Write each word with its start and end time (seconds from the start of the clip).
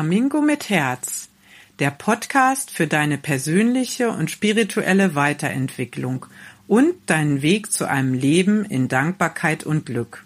Flamingo 0.00 0.40
mit 0.40 0.70
Herz, 0.70 1.28
der 1.78 1.90
Podcast 1.90 2.70
für 2.70 2.86
deine 2.86 3.18
persönliche 3.18 4.08
und 4.08 4.30
spirituelle 4.30 5.14
Weiterentwicklung 5.14 6.24
und 6.66 6.94
deinen 7.04 7.42
Weg 7.42 7.70
zu 7.70 7.86
einem 7.86 8.14
Leben 8.14 8.64
in 8.64 8.88
Dankbarkeit 8.88 9.64
und 9.64 9.84
Glück. 9.84 10.24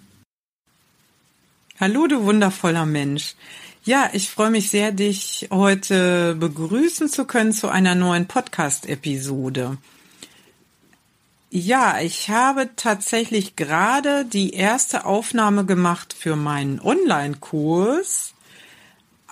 Hallo, 1.81 2.07
du 2.07 2.23
wundervoller 2.23 2.87
Mensch. 2.87 3.35
Ja, 3.83 4.11
ich 4.13 4.31
freue 4.31 4.53
mich 4.53 4.71
sehr, 4.71 4.93
dich 4.93 5.49
heute 5.51 6.37
begrüßen 6.37 7.09
zu 7.09 7.25
können 7.25 7.53
zu 7.53 7.69
einer 7.69 7.97
neuen 7.97 8.29
Podcast-Episode. 8.29 9.79
Ja, 11.51 12.01
ich 12.01 12.31
habe 12.31 12.71
tatsächlich 12.77 13.57
gerade 13.57 14.25
die 14.25 14.55
erste 14.55 15.05
Aufnahme 15.05 15.65
gemacht 15.65 16.15
für 16.17 16.37
meinen 16.37 16.81
Online-Kurs 16.81 18.34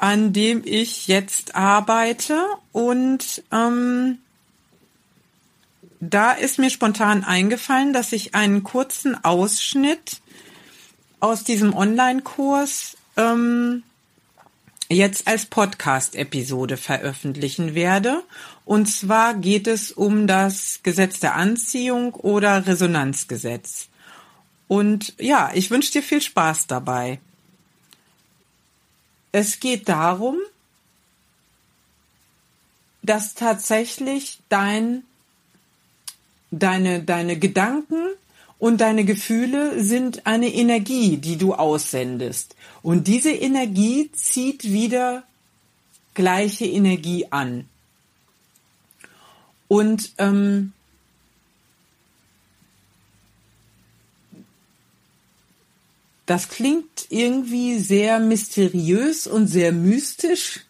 an 0.02 0.32
dem 0.32 0.62
ich 0.64 1.06
jetzt 1.06 1.54
arbeite. 1.54 2.44
Und 2.72 3.44
ähm, 3.52 4.18
da 6.00 6.32
ist 6.32 6.58
mir 6.58 6.70
spontan 6.70 7.22
eingefallen, 7.22 7.92
dass 7.92 8.12
ich 8.12 8.34
einen 8.34 8.64
kurzen 8.64 9.24
Ausschnitt 9.24 10.20
aus 11.20 11.44
diesem 11.44 11.72
Online-Kurs 11.72 12.96
ähm, 13.16 13.84
jetzt 14.88 15.28
als 15.28 15.46
Podcast-Episode 15.46 16.78
veröffentlichen 16.78 17.76
werde. 17.76 18.24
Und 18.64 18.86
zwar 18.86 19.34
geht 19.34 19.68
es 19.68 19.92
um 19.92 20.26
das 20.26 20.80
Gesetz 20.82 21.20
der 21.20 21.36
Anziehung 21.36 22.14
oder 22.14 22.66
Resonanzgesetz. 22.66 23.86
Und 24.66 25.14
ja, 25.20 25.52
ich 25.54 25.70
wünsche 25.70 25.92
dir 25.92 26.02
viel 26.02 26.20
Spaß 26.20 26.66
dabei. 26.66 27.20
Es 29.32 29.60
geht 29.60 29.88
darum, 29.88 30.36
dass 33.02 33.34
tatsächlich 33.34 34.38
dein, 34.48 35.02
deine, 36.50 37.02
deine 37.02 37.38
Gedanken 37.38 37.96
und 38.58 38.80
deine 38.80 39.04
Gefühle 39.04 39.82
sind 39.82 40.26
eine 40.26 40.52
Energie, 40.52 41.16
die 41.16 41.36
du 41.36 41.54
aussendest. 41.54 42.54
Und 42.82 43.08
diese 43.08 43.32
Energie 43.32 44.12
zieht 44.12 44.64
wieder 44.64 45.24
gleiche 46.14 46.66
Energie 46.66 47.26
an. 47.30 47.66
Und 49.66 50.12
ähm, 50.18 50.74
Das 56.26 56.48
klingt 56.48 57.06
irgendwie 57.10 57.78
sehr 57.78 58.20
mysteriös 58.20 59.26
und 59.26 59.48
sehr 59.48 59.72
mystisch. 59.72 60.60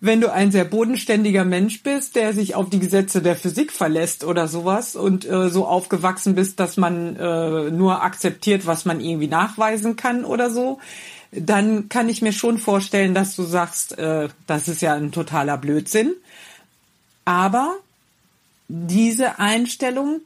Wenn 0.00 0.20
du 0.20 0.32
ein 0.32 0.52
sehr 0.52 0.64
bodenständiger 0.64 1.44
Mensch 1.44 1.82
bist, 1.82 2.14
der 2.14 2.32
sich 2.32 2.54
auf 2.54 2.70
die 2.70 2.78
Gesetze 2.78 3.20
der 3.20 3.34
Physik 3.34 3.72
verlässt 3.72 4.22
oder 4.22 4.46
sowas 4.46 4.94
und 4.94 5.28
äh, 5.28 5.50
so 5.50 5.66
aufgewachsen 5.66 6.36
bist, 6.36 6.60
dass 6.60 6.76
man 6.76 7.16
äh, 7.16 7.70
nur 7.70 8.02
akzeptiert, 8.02 8.64
was 8.64 8.84
man 8.84 9.00
irgendwie 9.00 9.26
nachweisen 9.26 9.96
kann 9.96 10.24
oder 10.24 10.50
so, 10.50 10.78
dann 11.32 11.88
kann 11.88 12.08
ich 12.08 12.22
mir 12.22 12.32
schon 12.32 12.58
vorstellen, 12.58 13.12
dass 13.12 13.34
du 13.34 13.42
sagst, 13.42 13.98
äh, 13.98 14.28
das 14.46 14.68
ist 14.68 14.82
ja 14.82 14.94
ein 14.94 15.10
totaler 15.10 15.58
Blödsinn. 15.58 16.14
Aber 17.24 17.74
diese 18.68 19.38
Einstellung 19.38 20.20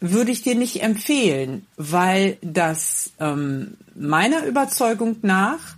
würde 0.00 0.30
ich 0.30 0.42
dir 0.42 0.54
nicht 0.54 0.82
empfehlen, 0.82 1.66
weil 1.76 2.38
das 2.40 3.12
ähm, 3.18 3.76
meiner 3.94 4.44
Überzeugung 4.44 5.16
nach 5.22 5.76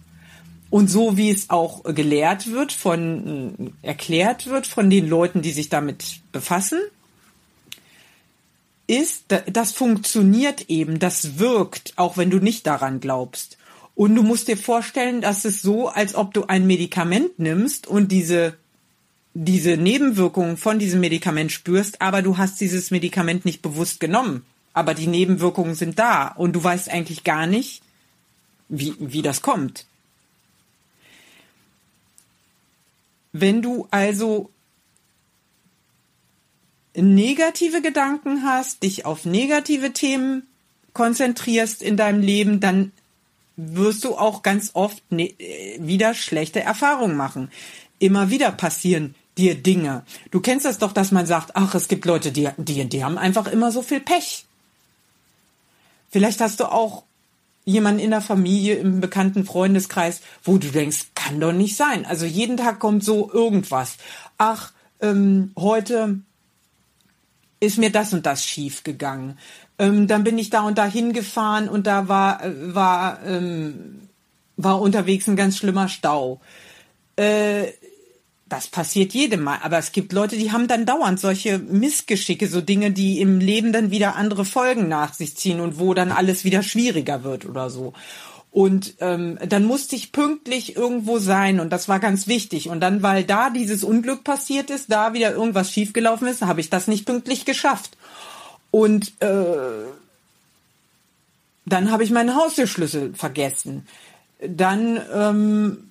und 0.69 0.89
so 0.89 1.17
wie 1.17 1.31
es 1.31 1.51
auch 1.51 1.83
gelehrt 1.85 2.53
wird, 2.53 2.73
von 2.73 3.75
äh, 3.83 3.87
erklärt 3.89 4.47
wird 4.47 4.67
von 4.67 4.91
den 4.91 5.09
Leuten, 5.09 5.43
die 5.43 5.53
sich 5.53 5.69
damit 5.69 6.21
befassen, 6.33 6.81
ist, 8.87 9.27
das 9.47 9.73
funktioniert 9.73 10.69
eben, 10.69 10.99
das 10.99 11.39
wirkt, 11.39 11.93
auch 11.97 12.17
wenn 12.17 12.31
du 12.31 12.39
nicht 12.39 12.67
daran 12.67 12.99
glaubst. 12.99 13.57
Und 13.95 14.15
du 14.15 14.23
musst 14.23 14.49
dir 14.49 14.57
vorstellen, 14.57 15.21
dass 15.21 15.45
es 15.45 15.63
so, 15.63 15.89
als 15.89 16.15
ob 16.15 16.35
du 16.35 16.47
ein 16.47 16.67
Medikament 16.67 17.39
nimmst 17.39 17.87
und 17.87 18.11
diese 18.11 18.57
diese 19.35 19.77
Nebenwirkungen 19.77 20.57
von 20.57 20.79
diesem 20.79 21.01
Medikament 21.01 21.53
spürst, 21.53 22.01
aber 22.01 22.23
du 22.23 22.39
hast 22.39 22.61
dieses 22.61 22.91
Medikament 22.91 23.45
nicht 23.45 23.63
bewusst 23.63 24.01
genommen. 24.01 24.45
Aber 24.73 24.95
die 24.95 25.07
Nebenwirkungen 25.07 25.75
sind 25.75 25.99
da 25.99 26.29
und 26.29 26.53
du 26.55 26.63
weißt 26.63 26.91
eigentlich 26.91 27.25
gar 27.25 27.47
nicht, 27.47 27.83
wie, 28.69 28.95
wie 28.99 29.23
das 29.23 29.43
kommt. 29.43 29.87
Wenn 33.33 33.63
du 33.63 33.87
also 33.91 34.51
negative 36.95 37.83
Gedanken 37.83 38.45
hast, 38.45 38.83
dich 38.83 39.07
auf 39.07 39.25
negative 39.25 39.93
Themen 39.93 40.47
konzentrierst 40.93 41.83
in 41.83 41.97
deinem 41.97 42.21
Leben, 42.21 42.59
dann 42.59 42.93
wirst 43.57 44.05
du 44.05 44.17
auch 44.17 44.43
ganz 44.43 44.71
oft 44.75 45.03
ne 45.13 45.35
wieder 45.79 46.15
schlechte 46.15 46.61
Erfahrungen 46.61 47.17
machen. 47.17 47.51
Immer 48.01 48.31
wieder 48.31 48.51
passieren 48.51 49.15
dir 49.41 49.55
Dinge. 49.57 50.05
Du 50.31 50.41
kennst 50.41 50.65
das 50.65 50.79
doch, 50.79 50.93
dass 50.93 51.11
man 51.11 51.27
sagt, 51.27 51.57
ach, 51.57 51.75
es 51.75 51.89
gibt 51.89 52.05
Leute, 52.05 52.31
die, 52.31 52.49
die, 52.57 52.85
die 52.89 53.05
haben 53.05 53.19
einfach 53.19 53.47
immer 53.47 53.73
so 53.73 53.83
viel 53.83 54.01
Pech. 54.01 54.47
Vielleicht 56.11 56.41
hast 56.41 56.61
du 56.61 56.71
auch 56.71 57.05
jemanden 57.65 58.01
in 58.01 58.11
der 58.11 58.21
Familie, 58.21 58.77
im 58.77 59.01
bekannten 59.01 59.45
Freundeskreis, 59.45 60.21
wo 60.43 60.59
du 60.59 60.69
denkst, 60.69 61.09
kann 61.15 61.41
doch 61.41 61.53
nicht 61.53 61.77
sein. 61.77 62.05
Also 62.05 62.27
jeden 62.27 62.57
Tag 62.57 62.79
kommt 62.79 63.05
so 63.05 63.31
irgendwas. 63.33 63.97
Ach, 64.39 64.73
ähm, 65.01 65.53
heute 65.57 66.21
ist 67.61 67.79
mir 67.79 67.93
das 67.93 68.13
und 68.13 68.27
das 68.27 68.45
schief 68.45 68.83
gegangen. 68.83 69.39
Ähm, 69.79 70.07
dann 70.07 70.25
bin 70.25 70.39
ich 70.39 70.51
da 70.51 70.63
und 70.63 70.79
da 70.79 70.87
hingefahren 70.87 71.69
und 71.69 71.87
da 71.87 72.09
war, 72.09 72.41
war, 72.75 73.25
ähm, 73.25 74.09
war 74.57 74.81
unterwegs 74.81 75.29
ein 75.29 75.37
ganz 75.37 75.57
schlimmer 75.59 75.89
Stau. 75.89 76.41
Äh, 77.17 77.73
das 78.51 78.69
passiert 78.69 79.15
jedem 79.15 79.43
Mal. 79.43 79.59
Aber 79.63 79.79
es 79.79 79.93
gibt 79.93 80.13
Leute, 80.13 80.37
die 80.37 80.53
haben 80.53 80.69
dann 80.69 80.85
dauernd 80.85 81.19
solche 81.19 81.59
Missgeschicke, 81.59 82.49
so 82.49 82.61
Dinge, 82.61 82.91
die 82.91 83.21
im 83.21 83.39
Leben 83.39 83.73
dann 83.73 83.91
wieder 83.91 84.17
andere 84.17 84.45
Folgen 84.45 84.89
nach 84.89 85.15
sich 85.15 85.37
ziehen 85.37 85.61
und 85.61 85.79
wo 85.79 85.95
dann 85.95 86.13
alles 86.13 86.45
wieder 86.45 86.63
schwieriger 86.63 87.25
wird 87.25 87.47
oder 87.47 87.71
so. 87.71 87.95
Und 88.51 88.95
ähm, 88.99 89.39
dann 89.49 89.65
musste 89.65 89.95
ich 89.95 90.11
pünktlich 90.11 90.75
irgendwo 90.75 91.19
sein 91.19 91.61
und 91.61 91.71
das 91.71 91.89
war 91.89 92.01
ganz 92.01 92.27
wichtig. 92.27 92.69
Und 92.69 92.81
dann, 92.81 93.03
weil 93.03 93.23
da 93.23 93.51
dieses 93.51 93.85
Unglück 93.85 94.25
passiert 94.25 94.71
ist, 94.71 94.91
da 94.91 95.15
wieder 95.15 95.33
irgendwas 95.33 95.71
schiefgelaufen 95.71 96.27
ist, 96.27 96.43
habe 96.43 96.61
ich 96.61 96.69
das 96.69 96.89
nicht 96.89 97.07
pünktlich 97.07 97.45
geschafft. 97.45 97.97
Und 98.73 99.13
äh, 99.21 99.87
dann 101.65 101.93
habe 101.93 102.03
ich 102.03 102.11
meinen 102.11 102.35
Haustürschlüssel 102.35 103.15
vergessen. 103.15 103.87
Dann 104.45 105.01
ähm, 105.15 105.90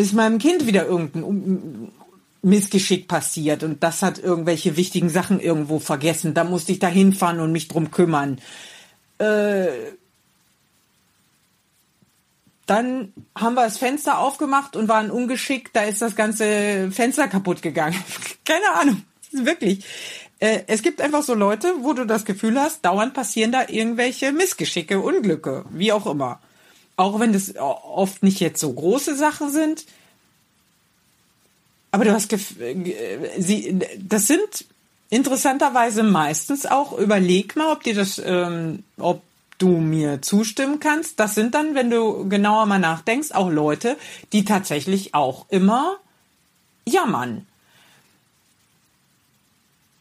ist 0.00 0.12
meinem 0.12 0.38
Kind 0.38 0.66
wieder 0.66 0.86
irgendein 0.86 1.92
Missgeschick 2.42 3.06
passiert 3.06 3.62
und 3.62 3.82
das 3.82 4.02
hat 4.02 4.18
irgendwelche 4.18 4.76
wichtigen 4.76 5.10
Sachen 5.10 5.40
irgendwo 5.40 5.78
vergessen. 5.78 6.34
Da 6.34 6.44
musste 6.44 6.72
ich 6.72 6.78
da 6.78 6.88
hinfahren 6.88 7.40
und 7.40 7.52
mich 7.52 7.68
drum 7.68 7.90
kümmern. 7.90 8.40
Äh, 9.18 9.68
dann 12.66 13.12
haben 13.36 13.54
wir 13.54 13.64
das 13.64 13.78
Fenster 13.78 14.18
aufgemacht 14.18 14.76
und 14.76 14.88
waren 14.88 15.10
ungeschickt. 15.10 15.74
Da 15.74 15.82
ist 15.82 16.00
das 16.00 16.14
ganze 16.14 16.90
Fenster 16.92 17.28
kaputt 17.28 17.62
gegangen. 17.62 18.02
Keine 18.44 18.70
Ahnung. 18.80 19.02
Wirklich. 19.32 19.84
Äh, 20.38 20.60
es 20.66 20.82
gibt 20.82 21.00
einfach 21.00 21.22
so 21.22 21.34
Leute, 21.34 21.74
wo 21.80 21.92
du 21.92 22.06
das 22.06 22.24
Gefühl 22.24 22.58
hast, 22.58 22.84
dauernd 22.84 23.12
passieren 23.12 23.52
da 23.52 23.68
irgendwelche 23.68 24.32
Missgeschicke, 24.32 25.00
Unglücke, 25.00 25.64
wie 25.70 25.92
auch 25.92 26.06
immer 26.06 26.40
auch 27.00 27.18
wenn 27.18 27.32
das 27.32 27.56
oft 27.56 28.22
nicht 28.22 28.40
jetzt 28.40 28.60
so 28.60 28.72
große 28.72 29.16
Sachen 29.16 29.50
sind. 29.50 29.86
Aber 31.92 32.04
du 32.04 32.12
hast, 32.12 32.30
sie, 33.38 33.78
das 33.98 34.26
sind 34.26 34.66
interessanterweise 35.08 36.02
meistens 36.02 36.66
auch, 36.66 36.96
überleg 36.96 37.56
mal, 37.56 37.72
ob 37.72 37.82
dir 37.82 37.94
das, 37.94 38.20
ähm, 38.24 38.84
ob 38.98 39.22
du 39.56 39.78
mir 39.78 40.20
zustimmen 40.20 40.78
kannst. 40.78 41.18
Das 41.18 41.34
sind 41.34 41.54
dann, 41.54 41.74
wenn 41.74 41.90
du 41.90 42.28
genauer 42.28 42.66
mal 42.66 42.78
nachdenkst, 42.78 43.32
auch 43.32 43.50
Leute, 43.50 43.96
die 44.32 44.44
tatsächlich 44.44 45.14
auch 45.14 45.46
immer 45.48 45.96
jammern 46.86 47.46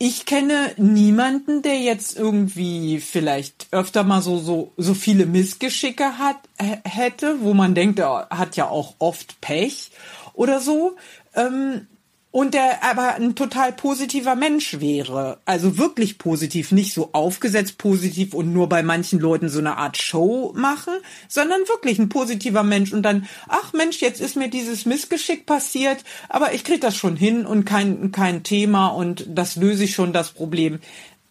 ich 0.02 0.26
kenne 0.26 0.74
niemanden, 0.78 1.62
der 1.62 1.78
jetzt 1.78 2.18
irgendwie 2.18 3.02
vielleicht 3.02 3.68
öfter 3.72 4.04
mal 4.04 4.22
so 4.22 4.40
so 4.40 4.72
so 4.78 4.94
viele 4.94 5.26
Missgeschicke 5.26 6.18
hat 6.18 6.38
hätte, 6.58 7.42
wo 7.42 7.54
man 7.54 7.76
denkt, 7.76 8.00
er 8.00 8.28
hat 8.30 8.56
ja 8.56 8.70
auch 8.70 8.96
oft 9.00 9.42
Pech 9.42 9.92
oder 10.34 10.62
so. 10.62 10.96
Ähm, 11.36 11.88
und 12.32 12.54
der 12.54 12.84
aber 12.84 13.16
ein 13.16 13.36
total 13.36 13.72
positiver 13.72 14.36
Mensch 14.36 14.80
wäre, 14.80 15.40
also 15.46 15.80
wirklich 15.80 16.20
positiv, 16.20 16.72
nicht 16.72 16.94
so 16.94 17.10
aufgesetzt 17.12 17.80
positiv 17.80 18.36
und 18.36 18.54
nur 18.54 18.70
bei 18.70 18.84
manchen 18.84 19.20
Leuten 19.20 19.50
so 19.50 19.60
eine 19.60 19.78
Art 19.78 19.98
Show 19.98 20.54
machen, 20.56 20.94
sondern 21.28 21.62
wirklich 21.62 21.98
ein 21.98 22.10
positiver 22.10 22.64
Mensch 22.64 22.94
und 22.94 23.02
dann, 23.02 23.28
ach 23.48 23.74
Mensch, 23.74 24.00
jetzt 24.02 24.22
ist 24.22 24.36
mir 24.36 24.50
dieses 24.50 24.86
Missgeschick 24.86 25.48
passiert, 25.48 26.04
aber 26.30 26.54
ich 26.54 26.64
krieg 26.64 26.82
das 26.82 26.96
schon 26.96 27.16
hin 27.16 27.48
und 27.48 27.66
kein 27.66 28.12
kein 28.12 28.44
Thema 28.44 28.88
und 28.88 29.26
das 29.28 29.56
löse 29.56 29.86
ich 29.86 29.96
schon 29.96 30.14
das 30.14 30.32
Problem. 30.32 30.80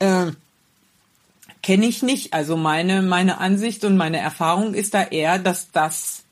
Äh, 0.00 0.32
Kenne 1.62 1.86
ich 1.86 2.02
nicht. 2.02 2.32
Also 2.32 2.56
meine 2.56 3.02
meine 3.02 3.38
Ansicht 3.38 3.84
und 3.84 3.96
meine 3.96 4.18
Erfahrung 4.18 4.74
ist 4.74 4.94
da 4.94 5.02
eher, 5.02 5.38
dass 5.38 5.70
das 5.70 6.22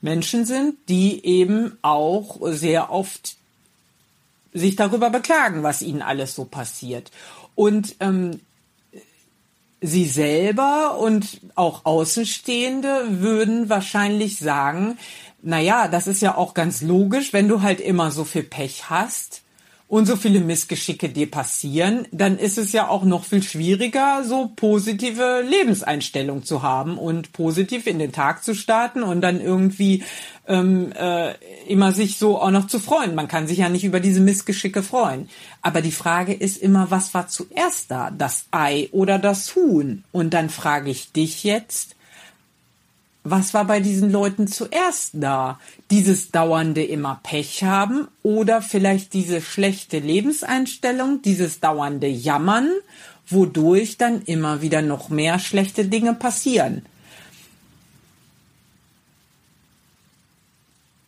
Menschen 0.00 0.44
sind, 0.44 0.76
die 0.88 1.24
eben 1.24 1.76
auch 1.82 2.38
sehr 2.42 2.90
oft 2.90 3.36
sich 4.52 4.76
darüber 4.76 5.10
beklagen, 5.10 5.62
was 5.62 5.82
ihnen 5.82 6.02
alles 6.02 6.34
so 6.34 6.44
passiert. 6.44 7.10
Und 7.54 7.96
ähm, 8.00 8.40
sie 9.80 10.06
selber 10.06 10.98
und 10.98 11.40
auch 11.54 11.84
Außenstehende 11.84 13.20
würden 13.20 13.68
wahrscheinlich 13.68 14.38
sagen, 14.38 14.98
na 15.42 15.60
ja, 15.60 15.88
das 15.88 16.06
ist 16.06 16.22
ja 16.22 16.36
auch 16.36 16.54
ganz 16.54 16.82
logisch, 16.82 17.32
wenn 17.32 17.48
du 17.48 17.62
halt 17.62 17.80
immer 17.80 18.10
so 18.10 18.24
viel 18.24 18.42
Pech 18.42 18.90
hast, 18.90 19.42
und 19.88 20.04
so 20.04 20.16
viele 20.16 20.40
Missgeschicke 20.40 21.08
dir 21.08 21.30
passieren, 21.30 22.06
dann 22.12 22.38
ist 22.38 22.58
es 22.58 22.72
ja 22.72 22.88
auch 22.88 23.04
noch 23.04 23.24
viel 23.24 23.42
schwieriger, 23.42 24.22
so 24.22 24.52
positive 24.54 25.42
Lebenseinstellung 25.48 26.44
zu 26.44 26.62
haben 26.62 26.98
und 26.98 27.32
positiv 27.32 27.86
in 27.86 27.98
den 27.98 28.12
Tag 28.12 28.44
zu 28.44 28.54
starten 28.54 29.02
und 29.02 29.22
dann 29.22 29.40
irgendwie 29.40 30.04
ähm, 30.46 30.92
äh, 30.92 31.32
immer 31.66 31.92
sich 31.92 32.18
so 32.18 32.38
auch 32.38 32.50
noch 32.50 32.66
zu 32.66 32.80
freuen. 32.80 33.14
Man 33.14 33.28
kann 33.28 33.46
sich 33.46 33.58
ja 33.58 33.70
nicht 33.70 33.84
über 33.84 34.00
diese 34.00 34.20
Missgeschicke 34.20 34.82
freuen. 34.82 35.30
Aber 35.62 35.80
die 35.80 35.92
Frage 35.92 36.34
ist 36.34 36.58
immer, 36.58 36.90
was 36.90 37.14
war 37.14 37.28
zuerst 37.28 37.90
da? 37.90 38.10
Das 38.10 38.44
Ei 38.50 38.88
oder 38.92 39.18
das 39.18 39.56
Huhn? 39.56 40.04
Und 40.12 40.34
dann 40.34 40.50
frage 40.50 40.90
ich 40.90 41.12
dich 41.12 41.44
jetzt, 41.44 41.96
was 43.30 43.54
war 43.54 43.64
bei 43.64 43.80
diesen 43.80 44.10
Leuten 44.10 44.46
zuerst 44.48 45.10
da? 45.14 45.58
Dieses 45.90 46.30
dauernde 46.30 46.84
immer 46.84 47.20
Pech 47.22 47.64
haben 47.64 48.08
oder 48.22 48.62
vielleicht 48.62 49.12
diese 49.14 49.40
schlechte 49.40 49.98
Lebenseinstellung, 49.98 51.22
dieses 51.22 51.60
dauernde 51.60 52.08
Jammern, 52.08 52.70
wodurch 53.26 53.98
dann 53.98 54.22
immer 54.22 54.62
wieder 54.62 54.82
noch 54.82 55.08
mehr 55.08 55.38
schlechte 55.38 55.84
Dinge 55.84 56.14
passieren. 56.14 56.84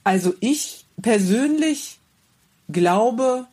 Also 0.05 0.35
ich 0.41 0.85
persönlich 1.01 1.99
glaube 2.69 3.47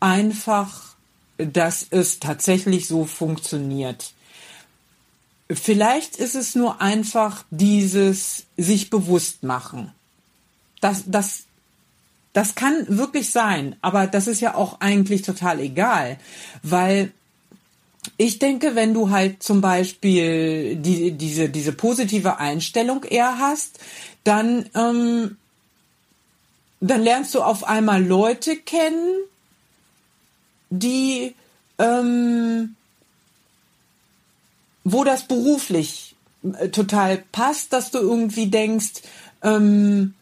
einfach, 0.00 0.94
dass 1.38 1.86
es 1.90 2.20
tatsächlich 2.20 2.86
so 2.86 3.04
funktioniert. 3.04 4.12
Vielleicht 5.52 6.16
ist 6.16 6.34
es 6.34 6.54
nur 6.54 6.80
einfach 6.80 7.44
dieses 7.50 8.44
sich 8.56 8.90
bewusst 8.90 9.42
machen. 9.42 9.92
Das, 10.80 11.04
das, 11.06 11.44
das 12.32 12.54
kann 12.54 12.86
wirklich 12.88 13.30
sein, 13.30 13.76
aber 13.80 14.06
das 14.06 14.28
ist 14.28 14.40
ja 14.40 14.54
auch 14.54 14.80
eigentlich 14.80 15.22
total 15.22 15.60
egal, 15.60 16.18
weil 16.62 17.12
ich 18.16 18.38
denke, 18.38 18.74
wenn 18.74 18.94
du 18.94 19.10
halt 19.10 19.42
zum 19.42 19.60
Beispiel 19.60 20.76
die, 20.76 21.12
diese, 21.12 21.48
diese 21.48 21.72
positive 21.72 22.38
Einstellung 22.38 23.04
eher 23.04 23.38
hast, 23.38 23.78
dann, 24.24 24.68
ähm, 24.74 25.36
dann 26.80 27.02
lernst 27.02 27.34
du 27.34 27.42
auf 27.42 27.64
einmal 27.64 28.04
Leute 28.04 28.56
kennen, 28.56 29.16
die 30.70 31.34
ähm, 31.78 32.76
wo 34.84 35.04
das 35.04 35.24
beruflich 35.24 36.16
äh, 36.58 36.68
total 36.68 37.22
passt, 37.32 37.72
dass 37.72 37.90
du 37.90 37.98
irgendwie 37.98 38.46
denkst, 38.46 39.02
ähm, 39.42 40.14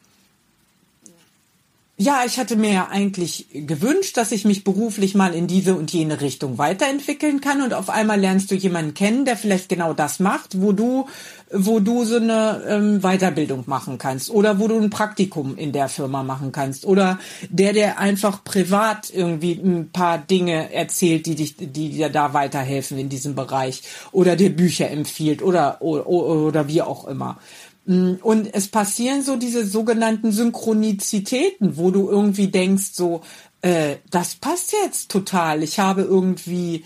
ja, 2.01 2.23
ich 2.25 2.39
hatte 2.39 2.55
mir 2.55 2.73
ja 2.73 2.89
eigentlich 2.89 3.49
gewünscht, 3.53 4.17
dass 4.17 4.31
ich 4.31 4.45
mich 4.45 4.63
beruflich 4.63 5.17
mal 5.17 5.35
in 5.35 5.49
diese 5.49 5.75
und 5.75 5.93
jene 5.93 6.21
Richtung 6.21 6.57
weiterentwickeln 6.57 7.41
kann 7.41 7.61
und 7.61 7.75
auf 7.75 7.91
einmal 7.91 8.21
lernst 8.21 8.53
du 8.53 8.55
jemanden 8.55 8.95
kennen, 8.95 9.25
der 9.25 9.37
vielleicht 9.37 9.69
genau 9.69 9.95
das 9.95 10.21
macht, 10.21 10.63
wo 10.63 10.71
du, 10.71 11.09
wo 11.53 11.81
du 11.81 12.05
so 12.05 12.19
eine 12.19 12.63
ähm, 12.69 13.01
Weiterbildung 13.01 13.65
machen 13.67 13.99
kannst 13.99 14.31
oder 14.31 14.61
wo 14.61 14.69
du 14.69 14.79
ein 14.79 14.91
Praktikum 14.91 15.57
in 15.57 15.73
der 15.73 15.89
Firma 15.89 16.23
machen 16.23 16.53
kannst 16.53 16.87
oder 16.87 17.19
der, 17.49 17.73
der 17.73 17.99
einfach 17.99 18.45
privat 18.45 19.11
irgendwie 19.13 19.55
ein 19.55 19.91
paar 19.91 20.19
Dinge 20.19 20.73
erzählt, 20.73 21.27
die 21.27 21.35
dich, 21.35 21.57
die 21.57 21.91
dir 21.91 22.11
da 22.11 22.33
weiterhelfen 22.33 22.97
in 22.97 23.09
diesem 23.09 23.35
Bereich 23.35 23.83
oder 24.13 24.37
dir 24.37 24.55
Bücher 24.55 24.89
empfiehlt 24.89 25.43
oder, 25.43 25.83
oder, 25.83 26.07
oder 26.07 26.69
wie 26.69 26.81
auch 26.81 27.09
immer. 27.09 27.39
Mm, 27.89 28.17
und 28.23 28.55
es 28.55 28.69
passieren 28.69 29.23
so 29.23 29.37
diese 29.37 29.67
sogenannten 29.67 30.31
Synchronizitäten, 30.31 31.79
wo 31.79 31.91
du 31.91 32.11
irgendwie 32.11 32.49
denkst, 32.49 32.91
so, 32.93 33.23
äh, 33.63 33.97
das 34.11 34.35
passt 34.35 34.73
jetzt 34.73 35.11
total. 35.11 35.63
Ich 35.63 35.79
habe 35.81 36.03
irgendwie 36.03 36.85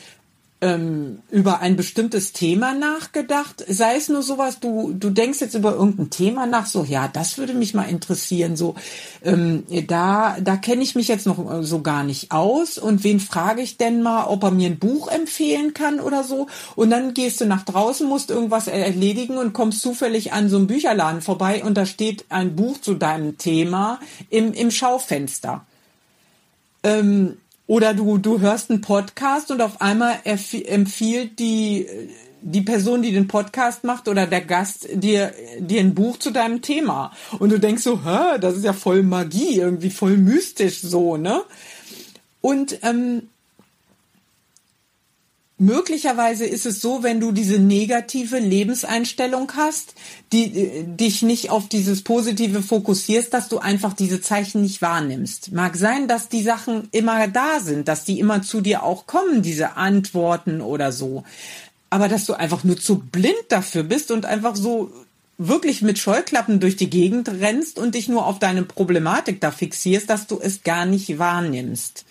ähm, 0.62 1.18
über 1.28 1.58
ein 1.58 1.74
bestimmtes 1.74 2.32
Thema 2.32 2.72
nachgedacht. 2.72 3.64
Sei 3.66 3.96
es 3.96 4.08
nur 4.08 4.22
sowas, 4.22 4.60
du, 4.60 4.92
du 4.92 5.10
denkst 5.10 5.40
jetzt 5.40 5.54
über 5.54 5.72
irgendein 5.72 6.08
Thema 6.10 6.46
nach, 6.46 6.66
so, 6.66 6.84
ja, 6.84 7.08
das 7.08 7.36
würde 7.36 7.52
mich 7.52 7.74
mal 7.74 7.88
interessieren, 7.88 8.56
so, 8.56 8.76
ähm, 9.24 9.64
da, 9.88 10.36
da 10.40 10.56
kenne 10.56 10.84
ich 10.84 10.94
mich 10.94 11.08
jetzt 11.08 11.26
noch 11.26 11.52
äh, 11.52 11.64
so 11.64 11.82
gar 11.82 12.04
nicht 12.04 12.30
aus 12.30 12.78
und 12.78 13.02
wen 13.02 13.18
frage 13.18 13.60
ich 13.60 13.76
denn 13.76 14.02
mal, 14.02 14.26
ob 14.26 14.44
er 14.44 14.52
mir 14.52 14.68
ein 14.68 14.78
Buch 14.78 15.08
empfehlen 15.08 15.74
kann 15.74 15.98
oder 15.98 16.22
so 16.22 16.46
und 16.76 16.90
dann 16.90 17.12
gehst 17.12 17.40
du 17.40 17.44
nach 17.44 17.64
draußen, 17.64 18.08
musst 18.08 18.30
irgendwas 18.30 18.68
erledigen 18.68 19.38
und 19.38 19.52
kommst 19.52 19.82
zufällig 19.82 20.32
an 20.32 20.48
so 20.48 20.58
einem 20.58 20.68
Bücherladen 20.68 21.22
vorbei 21.22 21.64
und 21.64 21.76
da 21.76 21.86
steht 21.86 22.26
ein 22.28 22.54
Buch 22.54 22.80
zu 22.80 22.94
deinem 22.94 23.36
Thema 23.36 23.98
im, 24.30 24.52
im 24.52 24.70
Schaufenster. 24.70 25.66
Ähm, 26.84 27.38
oder 27.66 27.94
du, 27.94 28.18
du 28.18 28.40
hörst 28.40 28.70
einen 28.70 28.80
Podcast 28.80 29.50
und 29.50 29.60
auf 29.60 29.80
einmal 29.80 30.16
empfiehlt 30.24 31.38
die, 31.38 31.86
die 32.42 32.62
Person, 32.62 33.02
die 33.02 33.12
den 33.12 33.28
Podcast 33.28 33.84
macht 33.84 34.08
oder 34.08 34.26
der 34.26 34.40
Gast 34.40 34.88
dir, 34.92 35.32
dir 35.58 35.80
ein 35.80 35.94
Buch 35.94 36.18
zu 36.18 36.32
deinem 36.32 36.60
Thema. 36.60 37.12
Und 37.38 37.50
du 37.50 37.58
denkst 37.58 37.82
so, 37.82 38.04
hä, 38.04 38.38
das 38.40 38.56
ist 38.56 38.64
ja 38.64 38.72
voll 38.72 39.02
Magie, 39.02 39.58
irgendwie 39.58 39.90
voll 39.90 40.16
mystisch 40.16 40.80
so, 40.80 41.16
ne? 41.16 41.42
Und 42.40 42.80
ähm, 42.82 43.28
Möglicherweise 45.62 46.44
ist 46.44 46.66
es 46.66 46.80
so, 46.80 47.04
wenn 47.04 47.20
du 47.20 47.30
diese 47.30 47.60
negative 47.60 48.40
Lebenseinstellung 48.40 49.52
hast, 49.54 49.94
die 50.32 50.46
äh, 50.46 50.82
dich 50.84 51.22
nicht 51.22 51.50
auf 51.50 51.68
dieses 51.68 52.02
Positive 52.02 52.62
fokussierst, 52.62 53.32
dass 53.32 53.48
du 53.48 53.60
einfach 53.60 53.92
diese 53.92 54.20
Zeichen 54.20 54.62
nicht 54.62 54.82
wahrnimmst. 54.82 55.52
Mag 55.52 55.76
sein, 55.76 56.08
dass 56.08 56.28
die 56.28 56.42
Sachen 56.42 56.88
immer 56.90 57.28
da 57.28 57.60
sind, 57.60 57.86
dass 57.86 58.04
die 58.04 58.18
immer 58.18 58.42
zu 58.42 58.60
dir 58.60 58.82
auch 58.82 59.06
kommen, 59.06 59.42
diese 59.42 59.76
Antworten 59.76 60.62
oder 60.62 60.90
so. 60.90 61.22
Aber 61.90 62.08
dass 62.08 62.24
du 62.24 62.34
einfach 62.34 62.64
nur 62.64 62.76
zu 62.76 62.98
blind 62.98 63.44
dafür 63.48 63.84
bist 63.84 64.10
und 64.10 64.26
einfach 64.26 64.56
so 64.56 64.90
wirklich 65.38 65.80
mit 65.80 66.00
Scheuklappen 66.00 66.58
durch 66.58 66.74
die 66.74 66.90
Gegend 66.90 67.28
rennst 67.28 67.78
und 67.78 67.94
dich 67.94 68.08
nur 68.08 68.26
auf 68.26 68.40
deine 68.40 68.64
Problematik 68.64 69.40
da 69.40 69.52
fixierst, 69.52 70.10
dass 70.10 70.26
du 70.26 70.40
es 70.42 70.64
gar 70.64 70.86
nicht 70.86 71.20
wahrnimmst. 71.20 72.04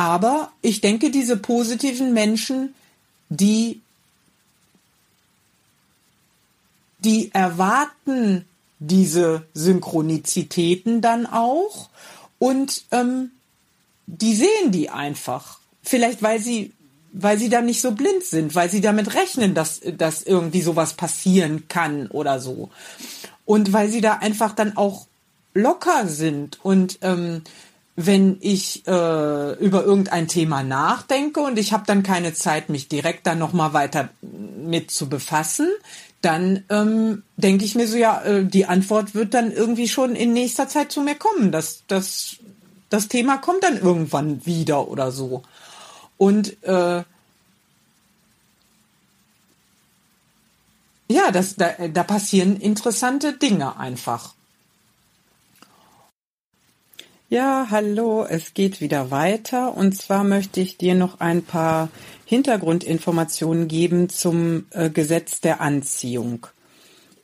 Aber 0.00 0.50
ich 0.62 0.80
denke, 0.80 1.10
diese 1.10 1.36
positiven 1.36 2.14
Menschen, 2.14 2.74
die, 3.28 3.82
die 7.00 7.30
erwarten 7.34 8.46
diese 8.78 9.44
Synchronizitäten 9.52 11.02
dann 11.02 11.26
auch 11.26 11.90
und 12.38 12.84
ähm, 12.92 13.32
die 14.06 14.34
sehen 14.34 14.70
die 14.70 14.88
einfach. 14.88 15.58
Vielleicht 15.82 16.22
weil 16.22 16.40
sie 16.40 16.72
weil 17.12 17.38
sie 17.38 17.50
da 17.50 17.60
nicht 17.60 17.82
so 17.82 17.90
blind 17.90 18.22
sind, 18.22 18.54
weil 18.54 18.70
sie 18.70 18.80
damit 18.80 19.14
rechnen, 19.14 19.52
dass, 19.52 19.82
dass 19.98 20.22
irgendwie 20.22 20.62
sowas 20.62 20.94
passieren 20.94 21.68
kann 21.68 22.06
oder 22.06 22.40
so. 22.40 22.70
Und 23.44 23.74
weil 23.74 23.90
sie 23.90 24.00
da 24.00 24.14
einfach 24.14 24.54
dann 24.54 24.78
auch 24.78 25.08
locker 25.52 26.06
sind 26.06 26.58
und 26.64 27.00
ähm, 27.02 27.42
wenn 28.06 28.38
ich 28.40 28.86
äh, 28.86 29.52
über 29.54 29.84
irgendein 29.84 30.28
Thema 30.28 30.62
nachdenke 30.62 31.40
und 31.40 31.58
ich 31.58 31.72
habe 31.72 31.84
dann 31.86 32.02
keine 32.02 32.32
Zeit, 32.32 32.68
mich 32.68 32.88
direkt 32.88 33.26
dann 33.26 33.38
nochmal 33.38 33.72
weiter 33.72 34.08
mit 34.22 34.90
zu 34.90 35.08
befassen, 35.08 35.68
dann 36.22 36.64
ähm, 36.68 37.22
denke 37.36 37.64
ich 37.64 37.74
mir 37.74 37.86
so, 37.86 37.96
ja, 37.96 38.22
äh, 38.22 38.44
die 38.44 38.66
Antwort 38.66 39.14
wird 39.14 39.34
dann 39.34 39.52
irgendwie 39.52 39.88
schon 39.88 40.14
in 40.14 40.32
nächster 40.32 40.68
Zeit 40.68 40.92
zu 40.92 41.02
mir 41.02 41.14
kommen. 41.14 41.52
Das, 41.52 41.82
das, 41.88 42.36
das 42.88 43.08
Thema 43.08 43.38
kommt 43.38 43.64
dann 43.64 43.78
irgendwann 43.78 44.44
wieder 44.46 44.88
oder 44.88 45.12
so. 45.12 45.42
Und 46.16 46.62
äh, 46.62 47.02
ja, 51.08 51.30
das, 51.32 51.56
da, 51.56 51.70
da 51.92 52.02
passieren 52.02 52.56
interessante 52.56 53.32
Dinge 53.32 53.76
einfach. 53.78 54.34
Ja, 57.32 57.68
hallo, 57.70 58.26
es 58.28 58.54
geht 58.54 58.80
wieder 58.80 59.12
weiter 59.12 59.76
und 59.76 59.96
zwar 59.96 60.24
möchte 60.24 60.60
ich 60.60 60.78
dir 60.78 60.96
noch 60.96 61.20
ein 61.20 61.44
paar 61.44 61.88
Hintergrundinformationen 62.24 63.68
geben 63.68 64.08
zum 64.08 64.66
äh, 64.70 64.90
Gesetz 64.90 65.40
der 65.40 65.60
Anziehung. 65.60 66.48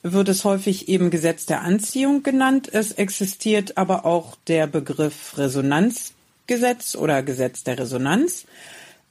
Wird 0.04 0.28
es 0.28 0.44
häufig 0.44 0.88
eben 0.88 1.10
Gesetz 1.10 1.46
der 1.46 1.62
Anziehung 1.62 2.22
genannt, 2.22 2.70
es 2.72 2.92
existiert 2.92 3.78
aber 3.78 4.06
auch 4.06 4.36
der 4.46 4.68
Begriff 4.68 5.36
Resonanzgesetz 5.38 6.94
oder 6.94 7.25
Gesetz 7.25 7.64
der 7.64 7.80
Resonanz. 7.80 8.44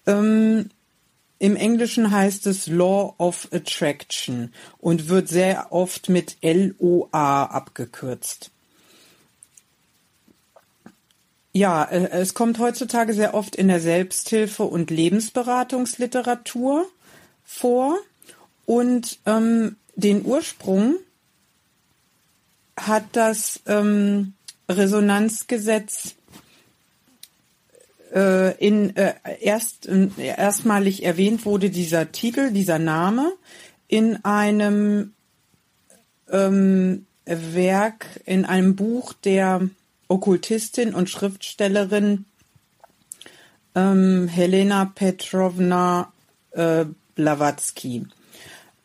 Ähm, 0.07 0.69
Im 1.39 1.57
Englischen 1.57 2.09
heißt 2.09 2.47
es 2.47 2.67
Law 2.67 3.13
of 3.17 3.49
Attraction 3.51 4.53
und 4.77 5.09
wird 5.09 5.27
sehr 5.27 5.73
oft 5.73 6.07
mit 6.07 6.37
LOA 6.41 7.47
abgekürzt. 7.47 8.51
Ja, 11.55 11.85
äh, 11.85 12.09
es 12.09 12.33
kommt 12.33 12.59
heutzutage 12.59 13.13
sehr 13.13 13.33
oft 13.33 13.55
in 13.55 13.69
der 13.69 13.79
Selbsthilfe- 13.79 14.63
und 14.63 14.91
Lebensberatungsliteratur 14.91 16.85
vor. 17.45 17.97
Und 18.65 19.19
ähm, 19.25 19.77
den 19.95 20.25
Ursprung 20.25 20.95
hat 22.75 23.05
das 23.13 23.61
ähm, 23.67 24.33
Resonanzgesetz 24.67 26.15
äh, 28.13 28.57
in 28.57 28.93
äh, 28.97 29.13
erst 29.39 29.87
äh, 29.87 30.09
erstmalig 30.17 31.03
erwähnt 31.03 31.45
wurde 31.45 31.69
dieser 31.69 32.11
Titel, 32.11 32.51
dieser 32.51 32.79
Name 32.79 33.31
in 33.87 34.25
einem 34.25 35.13
ähm, 36.29 37.05
Werk, 37.23 38.07
in 38.25 38.43
einem 38.43 38.75
Buch 38.75 39.13
der 39.13 39.69
Okkultistin 40.07 40.93
und 40.93 41.09
Schriftstellerin 41.09 42.25
ähm, 43.75 44.27
Helena 44.27 44.85
Petrovna 44.85 46.11
äh, 46.51 46.85
Blavatsky. 47.15 48.05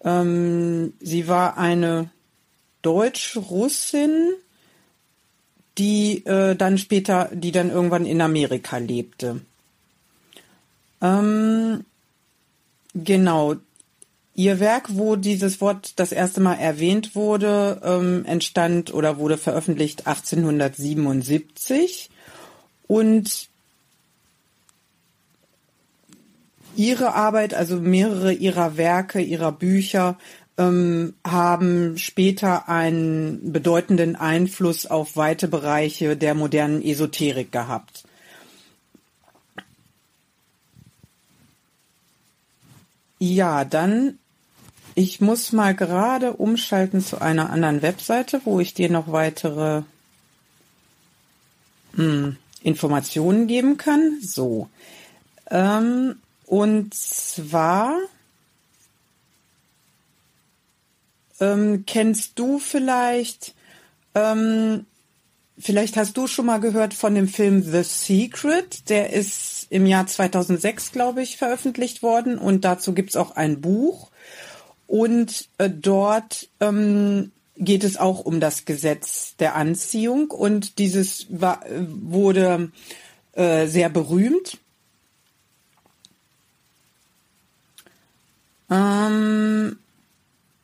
Ähm, 0.02 0.94
sie 1.00 1.28
war 1.28 1.58
eine 1.58 2.10
Deutsch-Russin, 2.82 4.34
die 5.78 6.24
äh, 6.26 6.56
dann 6.56 6.78
später, 6.78 7.30
die 7.32 7.52
dann 7.52 7.70
irgendwann 7.70 8.06
in 8.06 8.20
Amerika 8.20 8.78
lebte. 8.78 9.40
Ähm, 11.00 11.84
genau, 12.94 13.56
Ihr 14.40 14.58
Werk, 14.58 14.96
wo 14.96 15.16
dieses 15.16 15.60
Wort 15.60 16.00
das 16.00 16.12
erste 16.12 16.40
Mal 16.40 16.54
erwähnt 16.54 17.14
wurde, 17.14 17.78
ähm, 17.84 18.24
entstand 18.24 18.94
oder 18.94 19.18
wurde 19.18 19.36
veröffentlicht 19.36 20.06
1877 20.06 22.08
und 22.86 23.50
ihre 26.74 27.12
Arbeit, 27.12 27.52
also 27.52 27.82
mehrere 27.82 28.32
ihrer 28.32 28.78
Werke, 28.78 29.20
ihrer 29.20 29.52
Bücher, 29.52 30.16
ähm, 30.56 31.12
haben 31.22 31.98
später 31.98 32.66
einen 32.66 33.52
bedeutenden 33.52 34.16
Einfluss 34.16 34.86
auf 34.86 35.16
weite 35.16 35.48
Bereiche 35.48 36.16
der 36.16 36.32
modernen 36.32 36.80
Esoterik 36.80 37.52
gehabt. 37.52 38.04
Ja, 43.18 43.66
dann 43.66 44.16
ich 45.00 45.22
muss 45.22 45.52
mal 45.52 45.74
gerade 45.74 46.34
umschalten 46.34 47.00
zu 47.00 47.22
einer 47.22 47.48
anderen 47.48 47.80
Webseite, 47.80 48.42
wo 48.44 48.60
ich 48.60 48.74
dir 48.74 48.90
noch 48.90 49.10
weitere 49.10 49.80
hm, 51.94 52.36
Informationen 52.62 53.46
geben 53.46 53.78
kann. 53.78 54.18
So. 54.20 54.68
Ähm, 55.50 56.16
und 56.44 56.92
zwar 56.92 57.96
ähm, 61.40 61.84
kennst 61.86 62.38
du 62.38 62.58
vielleicht, 62.58 63.54
ähm, 64.14 64.84
vielleicht 65.58 65.96
hast 65.96 66.14
du 66.18 66.26
schon 66.26 66.44
mal 66.44 66.60
gehört 66.60 66.92
von 66.92 67.14
dem 67.14 67.26
Film 67.26 67.62
The 67.62 67.84
Secret. 67.84 68.90
Der 68.90 69.14
ist 69.14 69.66
im 69.70 69.86
Jahr 69.86 70.06
2006, 70.06 70.92
glaube 70.92 71.22
ich, 71.22 71.38
veröffentlicht 71.38 72.02
worden 72.02 72.36
und 72.36 72.66
dazu 72.66 72.92
gibt 72.92 73.08
es 73.08 73.16
auch 73.16 73.34
ein 73.36 73.62
Buch. 73.62 74.09
Und 74.90 75.48
äh, 75.58 75.70
dort 75.70 76.48
ähm, 76.58 77.30
geht 77.54 77.84
es 77.84 77.96
auch 77.96 78.18
um 78.18 78.40
das 78.40 78.64
Gesetz 78.64 79.36
der 79.36 79.54
Anziehung 79.54 80.32
und 80.32 80.80
dieses 80.80 81.28
war, 81.30 81.64
wurde 81.68 82.72
äh, 83.34 83.68
sehr 83.68 83.88
berühmt. 83.88 84.58
Ähm, 88.68 89.78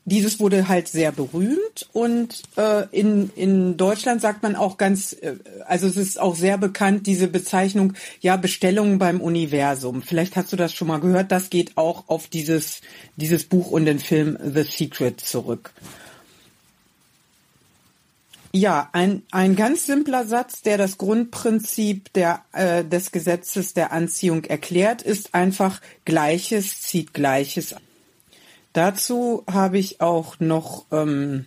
dieses 0.06 0.38
wurde 0.38 0.68
halt 0.68 0.86
sehr 0.86 1.10
berühmt 1.10 1.88
und 1.92 2.42
äh, 2.56 2.86
in, 2.92 3.30
in 3.34 3.76
Deutschland 3.76 4.20
sagt 4.20 4.44
man 4.44 4.54
auch 4.54 4.78
ganz, 4.78 5.12
äh, 5.12 5.34
also 5.66 5.88
es 5.88 5.96
ist 5.96 6.20
auch 6.20 6.36
sehr 6.36 6.58
bekannt, 6.58 7.08
diese 7.08 7.26
Bezeichnung, 7.26 7.94
ja, 8.20 8.36
Bestellungen 8.36 8.98
beim 8.98 9.20
Universum. 9.20 10.02
Vielleicht 10.02 10.36
hast 10.36 10.52
du 10.52 10.56
das 10.56 10.72
schon 10.72 10.88
mal 10.88 11.00
gehört, 11.00 11.32
das 11.32 11.50
geht 11.50 11.76
auch 11.76 12.04
auf 12.06 12.28
dieses, 12.28 12.82
dieses 13.16 13.44
Buch 13.44 13.72
und 13.72 13.84
den 13.84 13.98
Film 13.98 14.38
The 14.40 14.62
Secret 14.62 15.20
zurück. 15.20 15.72
Ja, 18.52 18.88
ein, 18.92 19.22
ein 19.32 19.56
ganz 19.56 19.86
simpler 19.86 20.25
Satz, 20.25 20.62
der 20.62 20.78
das 20.78 20.98
Grundprinzip 20.98 22.12
der, 22.12 22.44
äh, 22.52 22.84
des 22.84 23.10
Gesetzes 23.10 23.75
der 23.75 23.90
Anziehung 23.90 24.44
erklärt, 24.44 25.02
ist 25.02 25.34
einfach 25.34 25.80
Gleiches 26.04 26.80
zieht 26.80 27.12
Gleiches 27.12 27.75
Dazu 28.76 29.42
habe 29.50 29.78
ich 29.78 30.02
auch 30.02 30.38
noch 30.38 30.85
ähm, 30.92 31.47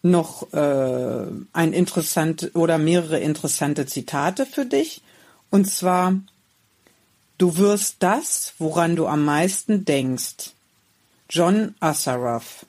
noch 0.00 0.52
äh, 0.52 1.26
ein 1.52 1.72
interessant 1.72 2.52
oder 2.54 2.78
mehrere 2.78 3.18
interessante 3.18 3.84
Zitate 3.84 4.46
für 4.46 4.64
dich. 4.64 5.02
Und 5.50 5.64
zwar, 5.64 6.20
du 7.38 7.56
wirst 7.56 7.96
das, 7.98 8.54
woran 8.60 8.94
du 8.94 9.08
am 9.08 9.24
meisten 9.24 9.84
denkst. 9.84 10.52
John 11.28 11.74
Assaraf. 11.80 12.64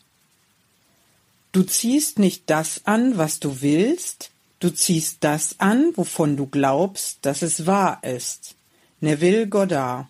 Du 1.52 1.62
ziehst 1.62 2.18
nicht 2.18 2.50
das 2.50 2.82
an, 2.86 3.16
was 3.20 3.40
du 3.40 3.62
willst, 3.62 4.32
du 4.60 4.72
ziehst 4.72 5.18
das 5.20 5.60
an, 5.60 5.92
wovon 5.96 6.36
du 6.36 6.48
glaubst, 6.48 7.20
dass 7.22 7.44
es 7.44 7.68
wahr 7.68 8.04
ist. 8.04 8.55
Neville 9.06 9.48
Goddard. 9.48 10.08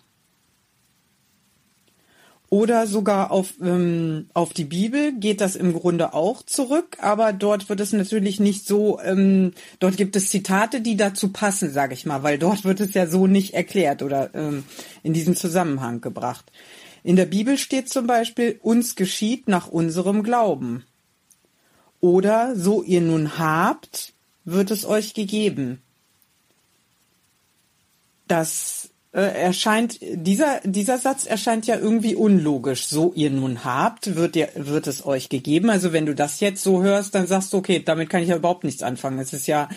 Oder 2.48 2.86
sogar 2.86 3.30
auf, 3.30 3.54
ähm, 3.60 4.30
auf 4.32 4.54
die 4.54 4.64
Bibel 4.64 5.12
geht 5.12 5.42
das 5.42 5.54
im 5.54 5.74
Grunde 5.74 6.14
auch 6.14 6.42
zurück, 6.42 6.96
aber 7.00 7.34
dort 7.34 7.68
wird 7.68 7.80
es 7.80 7.92
natürlich 7.92 8.40
nicht 8.40 8.66
so, 8.66 8.98
ähm, 9.00 9.52
dort 9.80 9.96
gibt 9.96 10.16
es 10.16 10.30
Zitate, 10.30 10.80
die 10.80 10.96
dazu 10.96 11.30
passen, 11.32 11.70
sage 11.70 11.92
ich 11.92 12.06
mal, 12.06 12.22
weil 12.22 12.38
dort 12.38 12.64
wird 12.64 12.80
es 12.80 12.94
ja 12.94 13.06
so 13.06 13.26
nicht 13.26 13.52
erklärt 13.52 14.02
oder 14.02 14.30
ähm, 14.34 14.64
in 15.02 15.12
diesen 15.12 15.36
Zusammenhang 15.36 16.00
gebracht. 16.00 16.50
In 17.02 17.16
der 17.16 17.26
Bibel 17.26 17.58
steht 17.58 17.90
zum 17.90 18.06
Beispiel, 18.06 18.58
uns 18.62 18.94
geschieht 18.94 19.48
nach 19.48 19.68
unserem 19.68 20.22
Glauben. 20.22 20.84
Oder 22.00 22.56
so 22.56 22.82
ihr 22.82 23.00
nun 23.00 23.38
habt, 23.38 24.14
wird 24.44 24.70
es 24.70 24.86
euch 24.86 25.12
gegeben 25.12 25.82
das 28.26 28.90
äh, 29.16 29.44
erscheint, 29.44 29.98
dieser, 30.02 30.60
dieser 30.64 30.98
Satz 30.98 31.24
erscheint 31.24 31.66
ja 31.66 31.76
irgendwie 31.76 32.14
unlogisch. 32.14 32.86
So 32.86 33.14
ihr 33.14 33.30
nun 33.30 33.64
habt, 33.64 34.14
wird, 34.14 34.36
ihr, 34.36 34.50
wird 34.56 34.86
es 34.86 35.06
euch 35.06 35.30
gegeben. 35.30 35.70
Also 35.70 35.94
wenn 35.94 36.04
du 36.04 36.14
das 36.14 36.40
jetzt 36.40 36.62
so 36.62 36.82
hörst, 36.82 37.14
dann 37.14 37.26
sagst 37.26 37.52
du, 37.52 37.56
okay, 37.56 37.82
damit 37.82 38.10
kann 38.10 38.22
ich 38.22 38.28
ja 38.28 38.36
überhaupt 38.36 38.64
nichts 38.64 38.82
anfangen. 38.82 39.18
Es 39.18 39.32
ist 39.32 39.46
ja, 39.46 39.70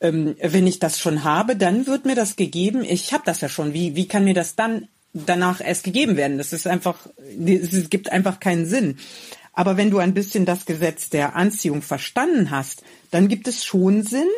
ähm, 0.00 0.34
wenn 0.40 0.66
ich 0.66 0.78
das 0.78 0.98
schon 0.98 1.24
habe, 1.24 1.56
dann 1.56 1.86
wird 1.86 2.06
mir 2.06 2.14
das 2.14 2.36
gegeben. 2.36 2.84
Ich 2.88 3.12
habe 3.12 3.22
das 3.26 3.42
ja 3.42 3.50
schon. 3.50 3.74
Wie, 3.74 3.96
wie 3.96 4.08
kann 4.08 4.24
mir 4.24 4.34
das 4.34 4.56
dann 4.56 4.88
danach 5.12 5.60
erst 5.60 5.84
gegeben 5.84 6.16
werden? 6.16 6.38
Das 6.38 6.54
ist 6.54 6.66
einfach, 6.66 7.06
es 7.44 7.90
gibt 7.90 8.10
einfach 8.10 8.40
keinen 8.40 8.64
Sinn. 8.64 8.96
Aber 9.52 9.76
wenn 9.76 9.90
du 9.90 9.98
ein 9.98 10.14
bisschen 10.14 10.46
das 10.46 10.64
Gesetz 10.64 11.10
der 11.10 11.36
Anziehung 11.36 11.82
verstanden 11.82 12.50
hast, 12.50 12.82
dann 13.10 13.28
gibt 13.28 13.46
es 13.46 13.64
schon 13.64 14.04
Sinn, 14.04 14.28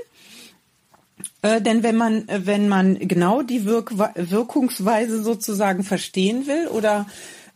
äh, 1.42 1.60
denn 1.60 1.82
wenn 1.82 1.96
man, 1.96 2.24
wenn 2.28 2.68
man 2.68 2.98
genau 2.98 3.42
die 3.42 3.64
Wirk 3.64 3.92
Wirkungsweise 3.96 5.22
sozusagen 5.22 5.84
verstehen 5.84 6.46
will 6.46 6.68
oder, 6.68 7.06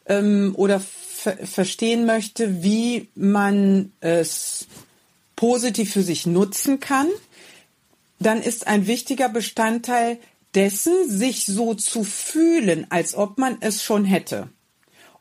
ähm, 0.07 0.55
oder 0.57 0.81
verstehen 0.81 2.07
möchte, 2.07 2.63
wie 2.63 3.09
man 3.15 3.93
es 4.01 4.67
positiv 5.37 5.93
für 5.93 6.03
sich 6.03 6.27
nutzen 6.27 6.81
kann, 6.81 7.09
dann 8.19 8.43
ist 8.43 8.67
ein 8.67 8.87
wichtiger 8.87 9.29
Bestandteil 9.29 10.19
dessen, 10.55 11.09
sich 11.09 11.47
so 11.47 11.75
zu 11.75 12.05
fühlen, 12.05 12.87
als 12.91 13.15
ob 13.15 13.39
man 13.39 13.57
es 13.61 13.83
schon 13.83 14.05
hätte. 14.05 14.49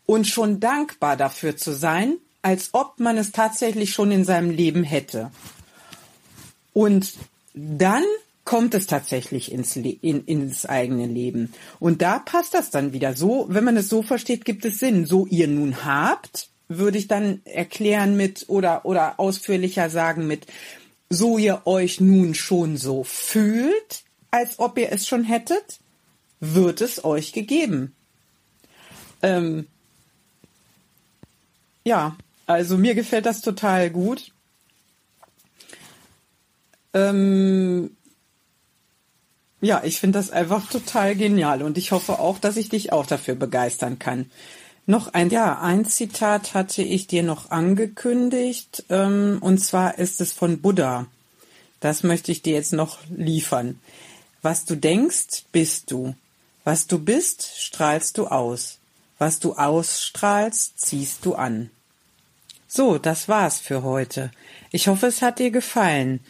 Und 0.06 0.28
schon 0.28 0.60
dankbar 0.60 1.16
dafür 1.16 1.56
zu 1.56 1.72
sein, 1.72 2.18
als 2.42 2.70
ob 2.74 3.00
man 3.00 3.18
es 3.18 3.32
tatsächlich 3.32 3.94
schon 3.94 4.12
in 4.12 4.26
seinem 4.26 4.50
Leben 4.50 4.84
hätte. 4.84 5.32
Und 6.74 7.14
dann 7.54 8.04
kommt 8.52 8.74
es 8.74 8.86
tatsächlich 8.86 9.50
ins, 9.50 9.78
in, 9.78 10.26
ins 10.26 10.66
eigene 10.66 11.06
Leben. 11.08 11.54
Und 11.80 12.02
da 12.02 12.20
passt 12.20 12.54
das 12.54 12.70
dann 12.70 12.92
wieder. 12.92 13.16
So, 13.16 13.46
wenn 13.48 13.64
man 13.64 13.78
es 13.78 13.88
so 13.88 14.04
versteht, 14.04 14.44
gibt 14.44 14.66
es 14.66 14.78
Sinn. 14.78 15.06
So 15.06 15.26
ihr 15.26 15.48
nun 15.48 15.86
habt, 15.86 16.50
würde 16.68 16.98
ich 16.98 17.08
dann 17.08 17.40
erklären 17.46 18.18
mit 18.18 18.50
oder, 18.50 18.84
oder 18.84 19.22
ausführlicher 19.22 19.90
sagen 19.90 20.28
mit, 20.28 20.48
so 21.10 21.38
ihr 21.38 21.62
euch 21.64 22.02
nun 22.02 22.36
schon 22.36 22.76
so 22.76 23.06
fühlt, 23.06 24.04
als 24.32 24.60
ob 24.60 24.78
ihr 24.78 24.92
es 24.92 25.08
schon 25.08 25.24
hättet, 25.24 25.80
wird 26.42 26.82
es 26.82 27.06
euch 27.06 27.32
gegeben. 27.32 27.96
Ähm, 29.22 29.66
ja, 31.86 32.18
also 32.48 32.78
mir 32.78 32.96
gefällt 32.96 33.26
das 33.26 33.40
total 33.40 33.90
gut. 33.92 34.34
Ähm, 36.94 37.92
ja, 39.62 39.84
ich 39.84 40.00
finde 40.00 40.20
das 40.20 40.32
einfach 40.32 40.68
total 40.70 41.16
genial 41.16 41.62
und 41.62 41.78
ich 41.78 41.92
hoffe 41.92 42.20
auch, 42.20 42.40
dass 42.40 42.58
ich 42.58 42.70
dich 42.70 42.92
auch 42.92 43.06
dafür 43.06 43.36
begeistern 43.36 44.00
kann. 44.00 44.30
Noch 44.88 45.14
ein, 45.14 45.30
ja, 45.30 45.60
ein 45.60 45.86
Zitat 45.86 46.56
hatte 46.56 46.82
ich 46.82 47.08
dir 47.08 47.24
noch 47.24 47.52
angekündigt, 47.52 48.86
ähm, 48.90 49.38
und 49.42 49.60
zwar 49.60 50.00
ist 50.00 50.20
es 50.20 50.34
von 50.34 50.62
Buddha. 50.62 51.06
Das 51.80 52.04
möchte 52.04 52.32
ich 52.32 52.42
dir 52.42 52.54
jetzt 52.54 52.74
noch 52.74 53.00
liefern. 53.10 53.80
Was 54.42 54.66
du 54.66 54.76
denkst, 54.76 55.46
bist 55.52 55.92
du. 55.92 56.16
Was 56.64 56.88
du 56.88 57.00
bist, 57.00 57.60
strahlst 57.60 58.18
du 58.18 58.28
aus. 58.28 58.80
Was 59.20 59.40
du 59.40 59.54
ausstrahlst, 59.54 60.80
ziehst 60.80 61.26
du 61.26 61.36
an. 61.36 61.70
So, 62.68 62.98
das 62.98 63.28
war's 63.28 63.60
für 63.60 63.84
heute. 63.84 64.32
Ich 64.72 64.88
hoffe, 64.88 65.08
es 65.08 65.22
hat 65.22 65.40
dir 65.40 65.52
gefallen. 65.52 66.22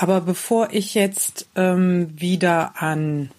Aber 0.00 0.22
bevor 0.22 0.70
ich 0.72 0.94
jetzt 0.94 1.46
ähm, 1.56 2.18
wieder 2.18 2.80
an 2.80 3.30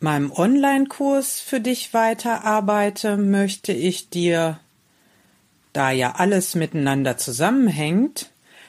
meinem 0.00 0.30
Online-Kurs 0.30 1.40
für 1.40 1.60
dich 1.60 1.94
weiterarbeite, 1.94 3.16
möchte 3.16 3.72
ich 3.72 4.10
dir, 4.10 4.60
da 5.72 5.92
ja 5.92 6.16
alles 6.16 6.54
miteinander 6.56 7.16
zusammenhängt, 7.16 8.28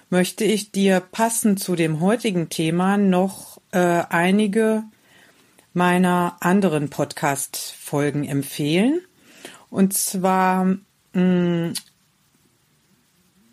möchte 0.10 0.46
ich 0.46 0.72
dir 0.72 1.02
passend 1.02 1.60
zu 1.60 1.76
dem 1.76 2.00
heutigen 2.00 2.48
Thema 2.48 2.96
noch 2.96 3.60
äh, 3.72 4.04
einige 4.08 4.84
meiner 5.74 6.38
anderen 6.40 6.90
Podcast-Folgen 6.90 8.24
empfehlen. 8.24 9.02
Und 9.70 9.94
zwar 9.94 10.64
mh, 10.64 11.22
mm, 11.22 11.74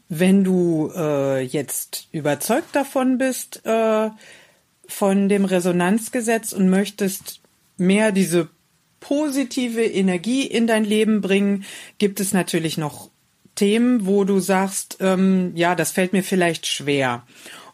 wenn 0.08 0.44
du 0.44 0.92
äh, 0.94 1.42
jetzt 1.42 2.08
überzeugt 2.12 2.74
davon 2.74 3.18
bist, 3.18 3.64
äh, 3.64 4.10
von 4.86 5.28
dem 5.28 5.44
Resonanzgesetz 5.44 6.52
und 6.52 6.68
möchtest 6.68 7.40
mehr 7.76 8.12
diese 8.12 8.48
positive 9.00 9.84
Energie 9.84 10.46
in 10.46 10.66
dein 10.66 10.84
Leben 10.84 11.20
bringen, 11.20 11.64
gibt 11.98 12.20
es 12.20 12.32
natürlich 12.32 12.78
noch 12.78 13.10
Themen, 13.54 14.06
wo 14.06 14.24
du 14.24 14.40
sagst, 14.40 14.98
ähm, 15.00 15.52
ja, 15.54 15.74
das 15.74 15.92
fällt 15.92 16.12
mir 16.12 16.24
vielleicht 16.24 16.66
schwer. 16.66 17.24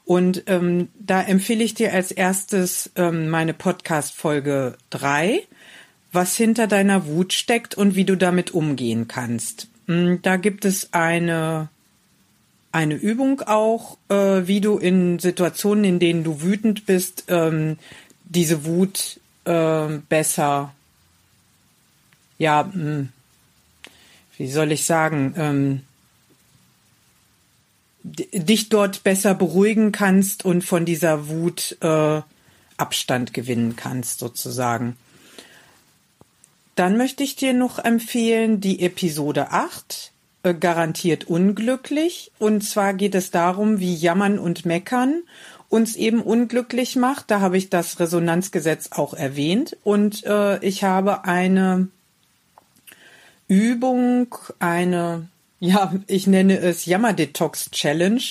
Und 0.05 0.43
ähm, 0.47 0.89
da 0.99 1.23
empfehle 1.23 1.63
ich 1.63 1.75
dir 1.75 1.95
als 1.95 2.11
erstes 2.11 2.91
ähm, 2.97 3.29
meine 3.29 3.55
Podcast-Folge 3.55 4.77
drei, 4.91 5.43
was 6.13 6.37
hinter 6.37 6.67
deiner 6.67 7.07
Wut 7.07 7.33
steckt 7.33 7.77
und 7.77 7.95
wie 7.95 8.05
du 8.05 8.17
damit 8.17 8.53
umgehen 8.53 9.07
kannst. 9.07 9.69
Mm, 9.87 10.17
da 10.23 10.37
gibt 10.37 10.65
es 10.65 10.93
eine 10.93 11.69
eine 12.73 12.95
Übung 12.95 13.41
auch, 13.43 13.99
äh, 14.09 14.47
wie 14.47 14.61
du 14.61 14.79
in 14.79 15.19
Situationen, 15.19 15.85
in 15.85 15.99
denen 15.99 16.25
du 16.25 16.43
wütend 16.43 16.87
bist, 16.87 17.25
ähm, 17.29 17.79
diese 18.25 18.65
Wut 18.65 19.21
äh, 19.45 19.89
besser, 20.09 20.73
ja, 22.39 22.63
mh, 22.63 22.73
hm, 22.73 23.09
wie 24.37 24.51
soll 24.51 24.73
ich 24.73 24.85
sagen, 24.85 25.35
ähm, 25.37 25.81
dich 28.03 28.69
dort 28.71 29.03
besser 29.03 29.35
beruhigen 29.35 29.93
kannst 29.93 30.45
und 30.45 30.63
von 30.65 30.87
dieser 30.87 31.29
Wut 31.29 31.77
äh, 31.83 32.23
Abstand 32.79 33.35
gewinnen 33.35 33.77
kannst, 33.77 34.21
sozusagen. 34.21 34.97
Dann 36.77 36.97
möchte 36.97 37.23
ich 37.23 37.37
dir 37.37 37.53
noch 37.53 37.79
empfehlen 37.79 38.61
die 38.61 38.81
Episode 38.81 39.51
8, 39.51 40.13
äh, 40.43 40.55
garantiert 40.55 41.25
unglücklich. 41.25 42.33
Und 42.39 42.63
zwar 42.63 42.95
geht 42.95 43.15
es 43.15 43.31
darum, 43.31 43.79
wie 43.79 43.95
Jammern 43.95 44.39
und 44.39 44.65
Meckern 44.65 45.23
uns 45.69 45.97
eben 45.97 46.23
unglücklich 46.23 46.97
macht. 46.97 47.31
Da 47.31 47.41
habe 47.41 47.59
ich 47.59 47.69
das 47.69 48.01
Resonanzgesetz 48.01 48.89
auch 48.93 49.13
erwähnt. 49.13 49.77
Und 49.85 50.25
äh, 50.25 50.59
ich 50.65 50.83
habe 50.83 51.25
eine 51.25 51.89
Übung, 53.49 54.35
eine, 54.59 55.29
ja, 55.61 55.93
ich 56.07 56.27
nenne 56.27 56.59
es 56.59 56.87
Jammerdetox 56.87 57.71
Challenge. 57.71 58.23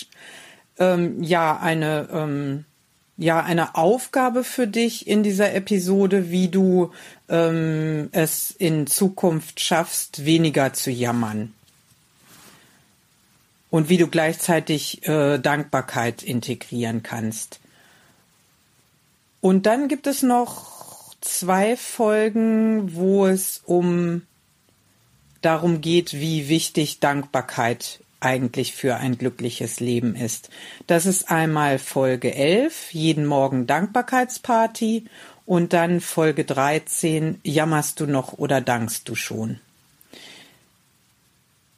Ähm, 0.79 1.21
ja, 1.21 1.59
eine, 1.59 2.09
ähm, 2.11 2.65
ja, 3.17 3.43
eine 3.43 3.75
Aufgabe 3.75 4.43
für 4.43 4.65
dich 4.65 5.05
in 5.05 5.21
dieser 5.21 5.53
Episode, 5.53 6.31
wie 6.31 6.47
du 6.47 6.91
ähm, 7.27 8.09
es 8.13 8.49
in 8.49 8.87
Zukunft 8.87 9.59
schaffst, 9.59 10.25
weniger 10.25 10.73
zu 10.73 10.89
jammern 10.89 11.53
und 13.69 13.89
wie 13.89 13.97
du 13.97 14.07
gleichzeitig 14.07 15.07
äh, 15.07 15.37
Dankbarkeit 15.37 16.23
integrieren 16.23 17.03
kannst. 17.03 17.59
Und 19.41 19.65
dann 19.65 19.87
gibt 19.87 20.07
es 20.07 20.23
noch 20.23 21.15
zwei 21.21 21.77
Folgen, 21.77 22.95
wo 22.95 23.27
es 23.27 23.61
um 23.65 24.23
darum 25.41 25.81
geht, 25.81 26.13
wie 26.13 26.49
wichtig 26.49 26.99
Dankbarkeit 26.99 27.99
eigentlich 28.19 28.73
für 28.73 28.97
ein 28.97 29.17
glückliches 29.17 29.79
Leben 29.79 30.15
ist. 30.15 30.49
Das 30.87 31.05
ist 31.05 31.31
einmal 31.31 31.79
Folge 31.79 32.35
11, 32.35 32.93
jeden 32.93 33.25
Morgen 33.25 33.65
Dankbarkeitsparty 33.65 35.05
und 35.45 35.71
dann 35.71 36.01
Folge 36.01 36.43
13, 36.43 37.39
jammerst 37.43 37.99
du 38.01 38.07
noch 38.07 38.33
oder 38.33 38.59
dankst 38.59 39.07
du 39.07 39.15
schon. 39.15 39.61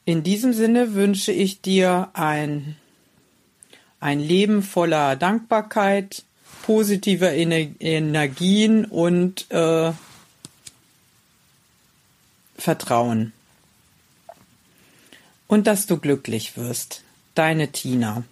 In 0.04 0.22
diesem 0.24 0.52
Sinne 0.52 0.94
wünsche 0.94 1.30
ich 1.30 1.60
dir 1.60 2.10
ein, 2.14 2.76
ein 4.00 4.18
Leben 4.18 4.62
voller 4.62 5.14
Dankbarkeit, 5.14 6.24
positiver 6.62 7.32
Ener 7.32 7.68
Energien 7.80 8.84
und 8.84 9.50
äh, 9.50 9.92
Vertrauen. 12.56 13.32
Und 15.46 15.66
dass 15.66 15.86
du 15.86 15.98
glücklich 15.98 16.56
wirst. 16.56 17.02
Deine 17.34 17.68
Tina. 17.72 18.24